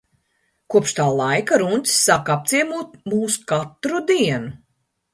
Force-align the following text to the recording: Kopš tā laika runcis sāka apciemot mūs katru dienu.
Kopš 0.75 0.95
tā 0.99 1.05
laika 1.19 1.59
runcis 1.65 1.99
sāka 2.07 2.35
apciemot 2.39 2.99
mūs 3.15 3.39
katru 3.55 4.05
dienu. 4.13 4.55